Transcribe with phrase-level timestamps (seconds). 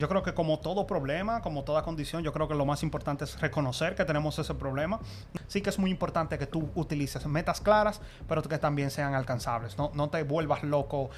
[0.00, 3.22] Yo creo que como todo problema, como toda condición, yo creo que lo más importante
[3.22, 4.98] es reconocer que tenemos ese problema.
[5.46, 9.78] Sí que es muy importante que tú utilices metas claras, pero que también sean alcanzables.
[9.78, 11.10] No, no te vuelvas loco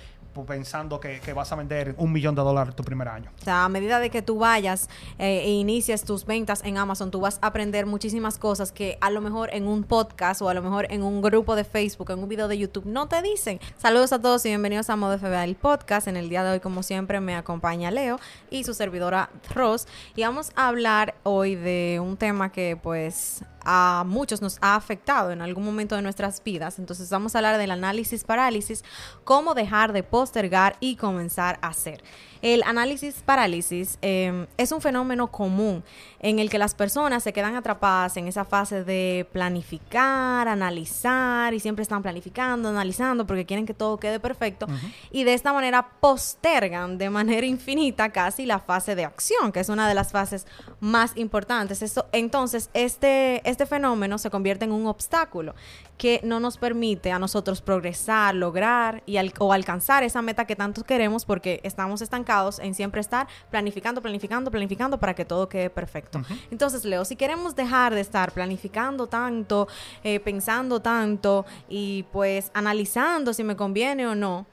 [0.44, 3.30] pensando que, que, vas a vender un millón de dólares tu primer año.
[3.40, 7.10] O sea, a medida de que tú vayas eh, e inicies tus ventas en Amazon,
[7.10, 10.54] tú vas a aprender muchísimas cosas que a lo mejor en un podcast o a
[10.54, 13.60] lo mejor en un grupo de Facebook, en un video de YouTube, no te dicen.
[13.78, 16.08] Saludos a todos y bienvenidos a Modo FBA, el podcast.
[16.08, 18.18] En el día de hoy, como siempre, me acompaña Leo
[18.50, 19.86] y su servidora Ross.
[20.14, 25.32] Y vamos a hablar hoy de un tema que pues a muchos nos ha afectado
[25.32, 26.78] en algún momento de nuestras vidas.
[26.78, 28.84] Entonces vamos a hablar del análisis parálisis,
[29.24, 32.02] cómo dejar de postergar y comenzar a hacer.
[32.42, 35.82] El análisis parálisis em, es un fenómeno común
[36.20, 41.60] en el que las personas se quedan atrapadas en esa fase de planificar, analizar y
[41.60, 44.66] siempre están planificando, analizando porque quieren que todo quede perfecto
[45.10, 49.68] y de esta manera postergan de manera infinita casi la fase de acción, que es
[49.68, 50.46] una de las fases
[50.80, 51.82] más importantes.
[51.82, 55.54] Eso, entonces, este, este fenómeno se convierte en un obstáculo
[55.96, 60.84] que no nos permite a nosotros progresar, lograr y o alcanzar esa meta que tanto
[60.84, 66.20] queremos porque estamos estancados en siempre estar planificando, planificando, planificando para que todo quede perfecto.
[66.50, 69.68] Entonces, Leo, si queremos dejar de estar planificando tanto,
[70.04, 74.46] eh, pensando tanto y pues analizando si me conviene o no,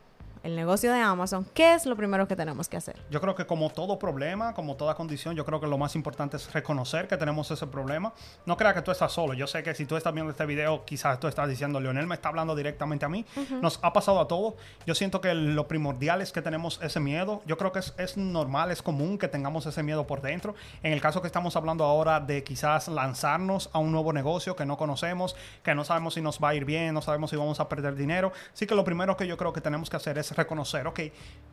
[0.43, 2.97] el negocio de Amazon, ¿qué es lo primero que tenemos que hacer?
[3.09, 6.35] Yo creo que como todo problema, como toda condición, yo creo que lo más importante
[6.35, 8.13] es reconocer que tenemos ese problema.
[8.45, 9.33] No crea que tú estás solo.
[9.33, 12.15] Yo sé que si tú estás viendo este video, quizás tú estás diciendo, Leonel me
[12.15, 13.25] está hablando directamente a mí.
[13.61, 14.55] Nos ha pasado a todos.
[14.85, 17.41] Yo siento que lo primordial es que tenemos ese miedo.
[17.45, 20.55] Yo creo que es, es normal, es común que tengamos ese miedo por dentro.
[20.83, 24.65] En el caso que estamos hablando ahora de quizás lanzarnos a un nuevo negocio que
[24.65, 27.61] no conocemos, que no sabemos si nos va a ir bien, no sabemos si vamos
[27.61, 28.33] a perder dinero.
[28.53, 30.99] Sí que lo primero que yo creo que tenemos que hacer es reconocer, ok,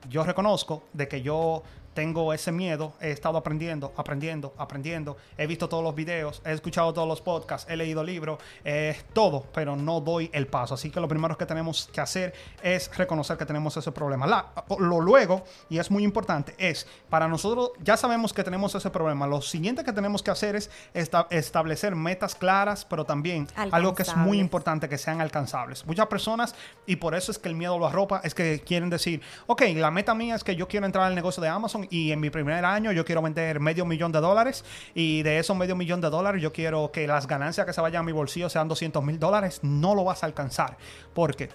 [0.09, 1.63] yo reconozco de que yo
[1.95, 6.93] tengo ese miedo, he estado aprendiendo, aprendiendo, aprendiendo, he visto todos los videos, he escuchado
[6.93, 10.75] todos los podcasts, he leído libros, eh, todo, pero no doy el paso.
[10.75, 12.33] Así que lo primero que tenemos que hacer
[12.63, 14.27] es reconocer que tenemos ese problema.
[14.27, 18.91] La, lo luego, y es muy importante, es para nosotros, ya sabemos que tenemos ese
[18.91, 24.03] problema, lo siguiente que tenemos que hacer es establecer metas claras, pero también algo que
[24.03, 25.85] es muy importante, que sean alcanzables.
[25.87, 26.55] Muchas personas,
[26.87, 29.91] y por eso es que el miedo lo arropa, es que quieren decir, ok, la
[29.91, 32.65] meta mía es que yo quiero entrar al negocio de Amazon, y en mi primer
[32.65, 34.65] año yo quiero vender medio millón de dólares
[34.95, 38.01] y de esos medio millón de dólares yo quiero que las ganancias que se vayan
[38.01, 40.77] a mi bolsillo sean 200 mil dólares, no lo vas a alcanzar.
[41.15, 41.49] Porque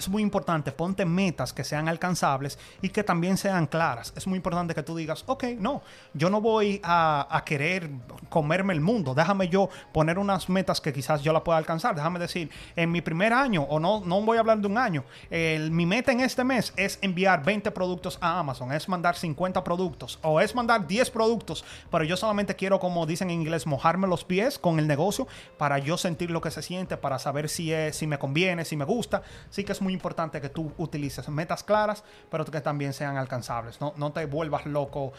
[0.00, 4.14] es muy importante, ponte metas que sean alcanzables y que también sean claras.
[4.16, 5.82] Es muy importante que tú digas, ok, no,
[6.14, 7.90] yo no voy a, querer
[8.28, 11.94] comerme el mundo, déjame yo poner unas metas que quizás yo la pueda alcanzar.
[11.94, 15.04] Déjame decir, en mi primer año, o no, no voy a hablar de un año,
[15.30, 20.18] mi meta en este mes es enviar 20 productos a Amazon, es mandar 50 productos
[20.22, 24.24] o es mandar 10 productos, pero yo solamente quiero, como dicen en inglés, mojarme los
[24.24, 25.28] pies con el negocio
[25.58, 28.76] para yo sentir lo que se siente, para saber si, es, si me conviene, si
[28.76, 29.22] me gusta.
[29.50, 33.80] Sí que es muy importante que tú utilices metas claras, pero que también sean alcanzables.
[33.80, 35.12] No, no te vuelvas loco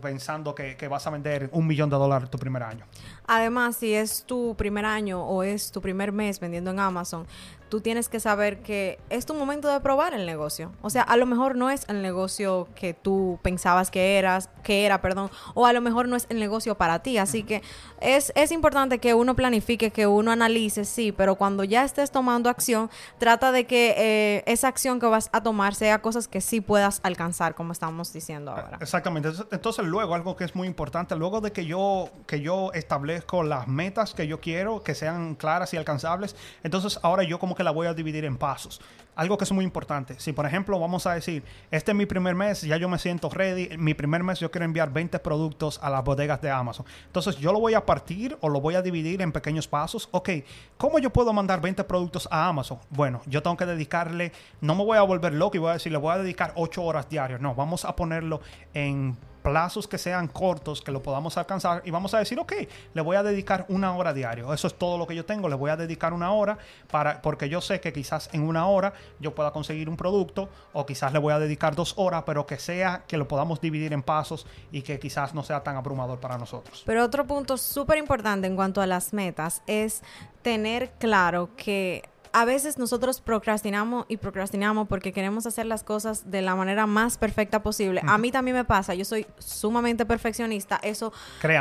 [0.00, 2.86] pensando que, que, vas a vender un millón de dólares tu primer año.
[3.26, 7.26] Además, si es tu primer año o es tu primer mes vendiendo en Amazon,
[7.68, 10.72] tú tienes que saber que es tu momento de probar el negocio.
[10.80, 14.84] O sea, a lo mejor no es el negocio que tú pensabas que eras, que
[14.84, 17.18] era, perdón, o a lo mejor no es el negocio para ti.
[17.18, 17.62] Así que
[18.00, 22.50] es, es importante que uno planifique, que uno analice, sí, pero cuando ya estés tomando
[22.50, 26.60] acción, trata de que eh, esa acción que vas a tomar sea cosas que sí
[26.60, 28.78] puedas alcanzar, como estamos diciendo ahora.
[28.80, 29.30] Exactamente.
[29.52, 33.68] Entonces, luego, algo que es muy importante, luego de que yo, que yo establezco las
[33.68, 37.70] metas que yo quiero, que sean claras y alcanzables, entonces ahora yo como que la
[37.70, 38.80] voy a dividir en pasos.
[39.16, 40.16] Algo que es muy importante.
[40.18, 43.28] Si, por ejemplo, vamos a decir, este es mi primer mes, ya yo me siento
[43.28, 43.76] ready.
[43.78, 46.86] Mi primer mes yo quiero enviar 20 productos a las bodegas de Amazon.
[47.06, 50.08] Entonces, yo lo voy a partir o lo voy a dividir en pequeños pasos.
[50.12, 50.30] Ok,
[50.76, 52.78] ¿cómo yo puedo mandar 20 productos a Amazon?
[52.90, 55.90] Bueno, yo tengo que dedicarle, no me voy a volver loco y voy a decir,
[55.90, 57.40] le voy a dedicar 8 horas diarias.
[57.40, 58.42] No, vamos a ponerlo
[58.74, 62.52] en plazos que sean cortos, que lo podamos alcanzar y vamos a decir, ok,
[62.94, 64.54] le voy a dedicar una hora diario.
[64.54, 66.56] Eso es todo lo que yo tengo, le voy a dedicar una hora
[66.90, 70.86] para, porque yo sé que quizás en una hora yo pueda conseguir un producto o
[70.86, 74.02] quizás le voy a dedicar dos horas, pero que sea que lo podamos dividir en
[74.02, 76.82] pasos y que quizás no sea tan abrumador para nosotros.
[76.86, 80.02] Pero otro punto súper importante en cuanto a las metas es
[80.40, 82.02] tener claro que
[82.34, 87.16] a veces nosotros procrastinamos y procrastinamos porque queremos hacer las cosas de la manera más
[87.16, 88.02] perfecta posible.
[88.04, 91.12] A mí también me pasa, yo soy sumamente perfeccionista, eso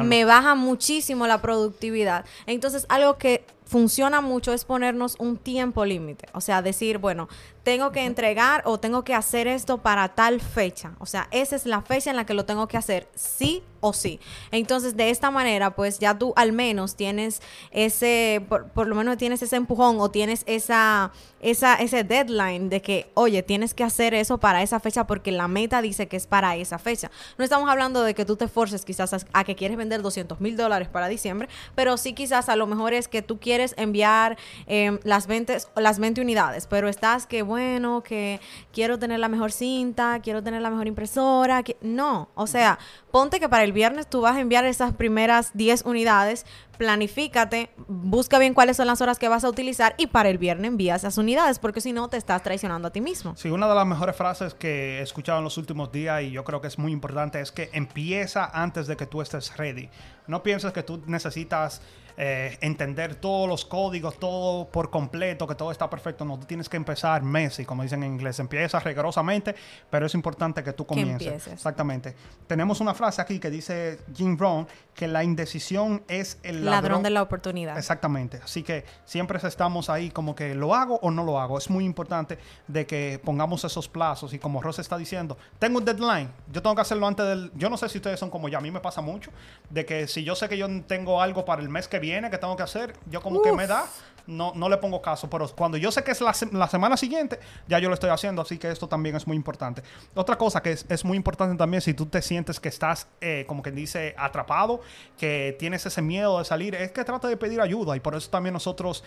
[0.04, 2.26] me baja muchísimo la productividad.
[2.48, 6.28] Entonces, algo que funciona mucho es ponernos un tiempo límite.
[6.34, 7.28] O sea, decir, bueno,
[7.64, 10.92] tengo que entregar o tengo que hacer esto para tal fecha.
[11.00, 13.94] O sea, esa es la fecha en la que lo tengo que hacer, sí o
[13.94, 14.20] sí.
[14.52, 17.42] Entonces, de esta manera, pues ya tú al menos tienes
[17.72, 23.12] ese, por, lo menos tienes ese empujón o tienes esa, esa, ese deadline de que,
[23.14, 26.56] oye, tienes que hacer eso para esa fecha porque la meta dice que es para
[26.58, 27.12] esa fecha.
[27.38, 30.58] No estamos hablando de que tú te forces quizás a, que quieres vender 200 mil
[30.58, 34.38] dólares para diciembre, pero sí quizás a lo mejor es que tú quieres enviar
[34.68, 38.40] em, las, 20, las 20 unidades, pero estás que, bueno, que
[38.72, 41.64] quiero tener la mejor cinta, quiero tener la mejor impresora.
[41.64, 41.78] Que...
[41.82, 42.80] No, o sea,
[43.12, 46.46] ponte que para el viernes tú vas a enviar esas primeras 10 unidades,
[46.78, 50.70] planifícate, busca bien cuáles son las horas que vas a utilizar y para el viernes
[50.70, 53.36] envía esas unidades, porque si no te estás traicionando a ti mismo.
[53.36, 56.44] Sí, una de las mejores frases que he escuchado en los últimos días y yo
[56.44, 59.90] creo que es muy importante es que empieza antes de que tú estés ready.
[60.28, 61.82] No pienses que tú necesitas
[62.18, 66.26] eh, entender todos los códigos, todo por completo, que todo está perfecto.
[66.26, 68.40] No, tú tienes que empezar Messi, como dicen en inglés.
[68.40, 69.56] Empieza rigurosamente,
[69.90, 71.48] pero es importante que tú comiences.
[71.48, 72.16] Exactamente.
[72.48, 77.10] Tenemos una frase aquí que dice Jim Rohn que la indecisión es el ladrón, de
[77.10, 77.78] la oportunidad.
[77.78, 78.40] Exactamente.
[78.44, 81.58] Así que siempre estamos ahí como que lo hago o no lo hago.
[81.58, 82.38] Es muy importante
[82.68, 86.32] de que pongamos esos plazos y como Ross está diciendo, tengo un deadline.
[86.52, 87.52] Yo tengo que hacerlo antes del...
[87.56, 88.58] Yo no sé si ustedes son como yo.
[88.58, 89.32] A mí me pasa mucho
[89.70, 92.38] de que si yo sé que yo tengo algo para el mes que viene que
[92.38, 93.86] tengo que hacer, yo como que me da,
[94.28, 95.30] no, no le pongo caso.
[95.30, 98.42] Pero cuando yo sé que es la, la, semana siguiente, ya yo lo estoy haciendo.
[98.42, 99.84] Así que esto también es muy importante.
[100.16, 103.46] Otra cosa que es, es muy importante también, si tú te sientes que estás, eh,
[103.48, 104.82] como quien dice, atrapado,
[105.18, 107.96] que tienes ese miedo de salir, es que trata de pedir ayuda.
[107.96, 109.04] Y por eso también nosotros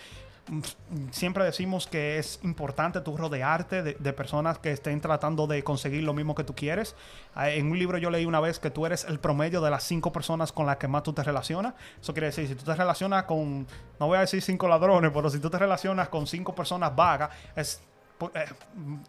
[1.11, 6.13] siempre decimos que es importante tú rodearte de, personas que estén tratando de conseguir lo
[6.13, 6.95] mismo que tú quieres.
[7.35, 9.83] Ah, en un libro yo leí una vez que tú eres el promedio de las
[9.83, 11.73] cinco personas con las que más tú te relacionas.
[12.01, 13.67] Eso quiere decir, si tú te relacionas con,
[13.99, 17.29] no voy a decir cinco ladrones, pero si tú te relacionas con cinco personas vagas,
[17.55, 17.81] es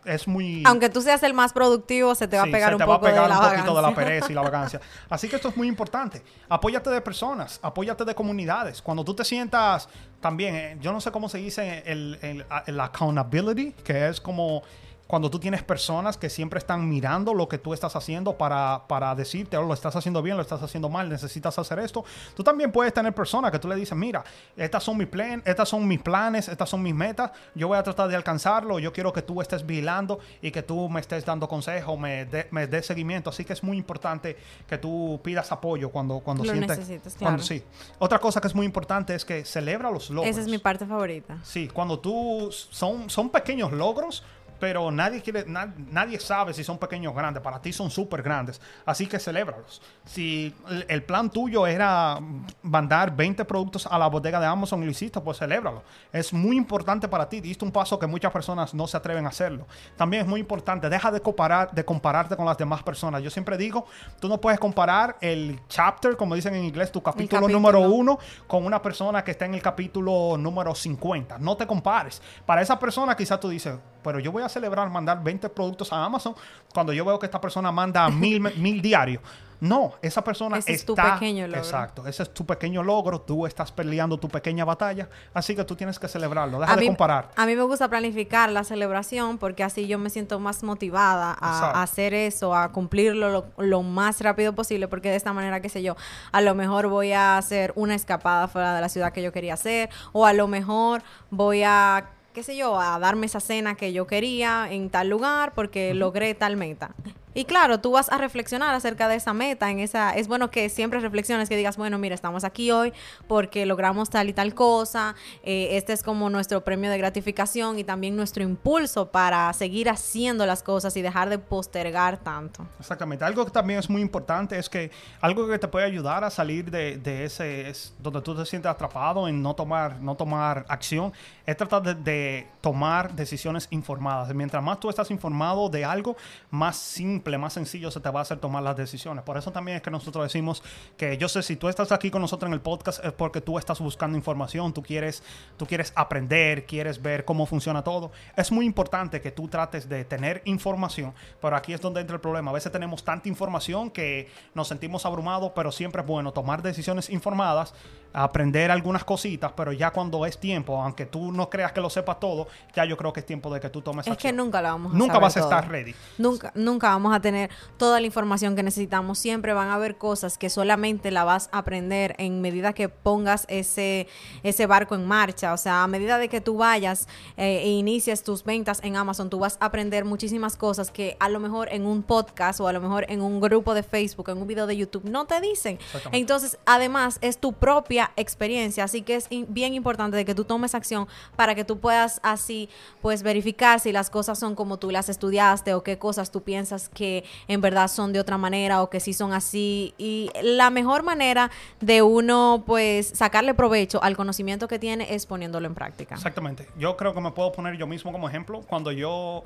[0.04, 0.62] es muy...
[0.66, 3.38] Aunque tú seas el más productivo, se te va a pegar un poco de la
[3.38, 4.80] un poquito de la pereza y la vacancia.
[5.08, 6.22] Así que esto es muy importante.
[6.48, 8.82] Apóyate de personas, apóyate de comunidades.
[8.82, 9.88] Cuando tú te sientas
[10.20, 14.62] también, eh, yo no sé cómo se dice el, el, el accountability, que es como
[15.08, 19.14] cuando tú tienes personas que siempre están mirando lo que tú estás haciendo para, para
[19.14, 22.04] decirte, oh, lo estás haciendo bien, lo estás haciendo mal, necesitas hacer esto.
[22.36, 24.22] Tú también puedes tener personas que tú le dices, mira,
[24.54, 27.82] estas son mis, plan, estas son mis planes, estas son mis metas, yo voy a
[27.82, 31.48] tratar de alcanzarlo, yo quiero que tú estés vigilando y que tú me estés dando
[31.48, 33.30] consejos, me des me seguimiento.
[33.30, 36.78] Así que es muy importante que tú pidas apoyo cuando, cuando lo sientes...
[36.80, 37.42] Necesitas, claro.
[37.42, 37.64] sí.
[37.98, 40.30] Otra cosa que es muy importante es que celebra los logros.
[40.30, 41.38] Esa es mi parte favorita.
[41.44, 42.50] Sí, cuando tú...
[42.50, 44.22] Son, son pequeños logros,
[44.58, 47.42] pero nadie quiere, nadie sabe si son pequeños o grandes.
[47.42, 48.60] Para ti son súper grandes.
[48.84, 49.80] Así que celébralos.
[50.04, 50.54] Si
[50.88, 52.18] el, plan tuyo era
[52.62, 55.82] mandar 20 productos a la bodega de Amazon y lo hiciste, pues celébralo.
[56.12, 57.40] Es muy importante para ti.
[57.40, 59.66] Diste un paso que muchas personas no se atreven a hacerlo.
[59.96, 63.22] También es muy importante, deja de comparar, de compararte con las demás personas.
[63.22, 63.86] Yo siempre digo,
[64.20, 67.58] tú no puedes comparar el chapter, como dicen en inglés, tu capítulo, capítulo.
[67.58, 71.38] número uno, con una persona que está en el capítulo número 50.
[71.38, 72.20] No te compares.
[72.44, 76.04] Para esa persona quizás tú dices, pero yo voy a celebrar mandar 20 productos a
[76.04, 76.34] Amazon
[76.72, 79.22] cuando yo veo que esta persona manda mil, mil diarios.
[79.60, 80.92] No, esa persona ese está...
[80.92, 81.60] Es tu pequeño logro.
[81.60, 85.74] Exacto, ese es tu pequeño logro, tú estás peleando tu pequeña batalla, así que tú
[85.74, 87.30] tienes que celebrarlo, deja de comparar.
[87.36, 91.82] A mí me gusta planificar la celebración porque así yo me siento más motivada a,
[91.82, 95.82] hacer eso, a cumplirlo lo, lo, más rápido posible, porque de esta manera, qué sé
[95.82, 95.96] yo,
[96.30, 99.54] a lo mejor voy a hacer una escapada fuera de la ciudad que yo quería
[99.54, 103.92] hacer, o a lo mejor voy a qué sé yo, a darme esa cena que
[103.92, 106.94] yo quería en tal lugar porque logré tal meta.
[107.34, 110.68] Y claro, tú vas a reflexionar acerca de esa meta, en esa es bueno que
[110.68, 112.92] siempre reflexiones, que digas, bueno, mira, estamos aquí hoy
[113.26, 117.84] porque logramos tal y tal cosa, eh, este es como nuestro premio de gratificación y
[117.84, 122.66] también nuestro impulso para seguir haciendo las cosas y dejar de postergar tanto.
[122.80, 126.30] Exactamente, algo que también es muy importante es que algo que te puede ayudar a
[126.30, 131.12] salir de, ese, es donde tú te sientes atrapado en no tomar, no tomar acción,
[131.46, 134.34] es tratar de, de tomar decisiones informadas.
[134.34, 136.16] Mientras más tú estás informado de algo,
[136.50, 136.76] más
[137.18, 139.24] simple más sencillo se te va a hacer tomar las decisiones.
[139.24, 140.62] Por eso también es que nosotros decimos
[140.96, 143.58] que yo sé, si tú estás aquí con nosotros en el podcast es porque tú
[143.58, 145.24] estás buscando información, tú quieres,
[145.56, 148.12] tú quieres aprender, quieres ver cómo funciona todo.
[148.36, 152.20] Es muy importante que tú trates de tener información, pero aquí es donde entra el
[152.20, 152.52] problema.
[152.52, 157.10] A veces tenemos tanta información que nos sentimos abrumados, pero siempre es bueno tomar decisiones
[157.10, 157.74] informadas
[158.12, 162.18] aprender algunas cositas, pero ya cuando es tiempo, aunque tú no creas que lo sepas
[162.18, 164.68] todo, ya yo creo que es tiempo de que tú tomes Es que nunca lo
[164.68, 165.94] vamos a Nunca vas a estar ready.
[166.16, 167.48] Nunca, nunca vamos vamos a tener
[167.78, 169.18] toda la información que necesitamos.
[169.18, 173.46] Siempre van a haber cosas que solamente la vas a aprender en medida que pongas
[173.48, 174.08] ese,
[174.42, 175.54] ese barco en marcha.
[175.54, 179.30] O sea, a medida de que tú vayas eh, e inicies tus ventas en Amazon,
[179.30, 182.72] tú vas a aprender muchísimas cosas que a lo mejor en un podcast o a
[182.74, 185.78] lo mejor en un grupo de Facebook, en un video de YouTube, no te dicen.
[186.12, 188.84] Entonces, además, es tu propia experiencia.
[188.84, 192.68] Así que es bien importante de que tú tomes acción para que tú puedas así,
[193.00, 196.90] pues, verificar si las cosas son como tú las estudiaste o qué cosas tú piensas
[196.98, 199.94] que en verdad son de otra manera o que sí son así.
[199.98, 201.50] Y la mejor manera
[201.80, 206.16] de uno, pues, sacarle provecho al conocimiento que tiene es poniéndolo en práctica.
[206.16, 206.66] Exactamente.
[206.76, 208.62] Yo creo que me puedo poner yo mismo como ejemplo.
[208.62, 209.44] Cuando yo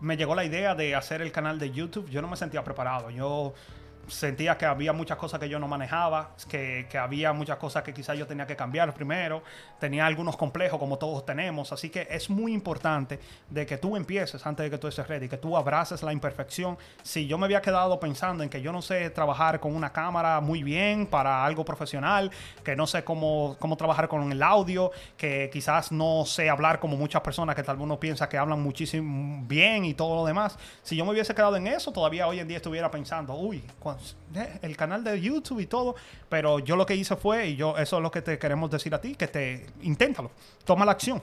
[0.00, 3.10] me llegó la idea de hacer el canal de YouTube, yo no me sentía preparado.
[3.10, 3.54] Yo
[4.10, 7.94] sentía que había muchas cosas que yo no manejaba, que, que había muchas cosas que
[7.94, 9.42] quizás yo tenía que cambiar primero,
[9.78, 14.44] tenía algunos complejos como todos tenemos, así que es muy importante de que tú empieces
[14.46, 16.76] antes de que tú estés ready, que tú abraces la imperfección.
[17.02, 20.40] Si yo me había quedado pensando en que yo no sé trabajar con una cámara
[20.40, 22.30] muy bien para algo profesional,
[22.64, 26.96] que no sé cómo, cómo trabajar con el audio, que quizás no sé hablar como
[26.96, 30.58] muchas personas que tal vez uno piensa que hablan muchísimo bien y todo lo demás,
[30.82, 33.62] si yo me hubiese quedado en eso, todavía hoy en día estuviera pensando, uy,
[34.62, 35.94] el canal de YouTube y todo,
[36.28, 38.94] pero yo lo que hice fue, y yo eso es lo que te queremos decir
[38.94, 40.30] a ti, que te inténtalo,
[40.64, 41.22] toma la acción.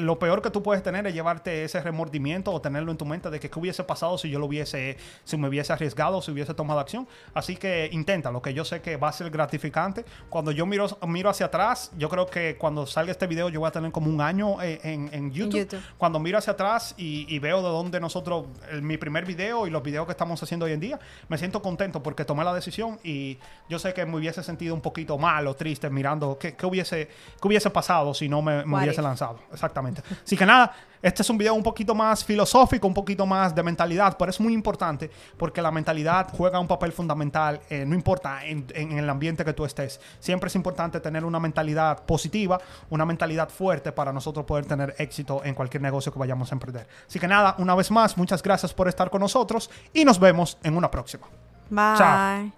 [0.00, 3.28] Lo peor que tú puedes tener es llevarte ese remordimiento o tenerlo en tu mente
[3.28, 6.54] de que qué hubiese pasado si yo lo hubiese, si me hubiese arriesgado, si hubiese
[6.54, 7.06] tomado acción.
[7.34, 10.04] Así que intenta, lo que yo sé que va a ser gratificante.
[10.30, 13.68] Cuando yo miro, miro hacia atrás, yo creo que cuando salga este video yo voy
[13.68, 15.68] a tener como un año eh, en, YouTube.
[15.98, 18.46] Cuando miro hacia atrás y, veo de dónde nosotros,
[18.80, 22.02] mi primer video y los videos que estamos haciendo hoy en día, me siento contento
[22.02, 25.54] porque tomé la decisión y yo sé que me hubiese sentido un poquito mal o
[25.54, 27.08] triste mirando qué, hubiese,
[27.40, 29.38] qué hubiese pasado si no me, hubiese lanzado.
[29.66, 30.02] Exactamente.
[30.24, 33.62] Así que nada, este es un video un poquito más filosófico, un poquito más de
[33.62, 38.44] mentalidad, pero es muy importante porque la mentalidad juega un papel fundamental, eh, no importa
[38.44, 40.00] en, el ambiente que tú estés.
[40.20, 45.42] Siempre es importante tener una mentalidad positiva, una mentalidad fuerte para nosotros poder tener éxito
[45.44, 46.86] en cualquier negocio que vayamos a emprender.
[47.06, 50.58] Así que nada, una vez más, muchas gracias por estar con nosotros y nos vemos
[50.62, 51.26] en una próxima.
[51.70, 51.96] Bye.
[51.98, 52.52] Chao.